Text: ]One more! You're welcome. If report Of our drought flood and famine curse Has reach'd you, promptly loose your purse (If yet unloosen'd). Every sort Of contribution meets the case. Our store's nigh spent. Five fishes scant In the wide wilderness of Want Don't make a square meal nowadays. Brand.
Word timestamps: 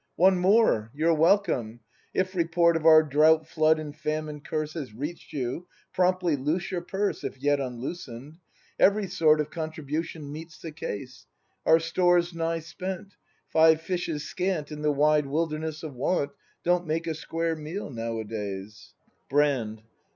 ]One 0.25 0.39
more! 0.39 0.89
You're 0.95 1.13
welcome. 1.13 1.81
If 2.11 2.33
report 2.33 2.75
Of 2.75 2.87
our 2.87 3.03
drought 3.03 3.47
flood 3.47 3.77
and 3.77 3.95
famine 3.95 4.39
curse 4.41 4.73
Has 4.73 4.95
reach'd 4.95 5.31
you, 5.31 5.67
promptly 5.93 6.35
loose 6.35 6.71
your 6.71 6.81
purse 6.81 7.23
(If 7.23 7.37
yet 7.37 7.59
unloosen'd). 7.59 8.39
Every 8.79 9.05
sort 9.05 9.39
Of 9.39 9.51
contribution 9.51 10.31
meets 10.31 10.57
the 10.57 10.71
case. 10.71 11.27
Our 11.67 11.79
store's 11.79 12.33
nigh 12.33 12.61
spent. 12.61 13.13
Five 13.49 13.79
fishes 13.81 14.23
scant 14.27 14.71
In 14.71 14.81
the 14.81 14.91
wide 14.91 15.27
wilderness 15.27 15.83
of 15.83 15.93
Want 15.93 16.31
Don't 16.63 16.87
make 16.87 17.05
a 17.05 17.13
square 17.13 17.55
meal 17.55 17.91
nowadays. 17.91 18.95
Brand. 19.29 19.83